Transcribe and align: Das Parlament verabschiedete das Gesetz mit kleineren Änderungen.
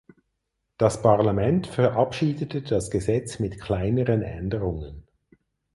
Das 0.79 1.03
Parlament 1.03 1.67
verabschiedete 1.67 2.63
das 2.63 2.89
Gesetz 2.89 3.37
mit 3.37 3.61
kleineren 3.61 4.23
Änderungen. 4.23 5.03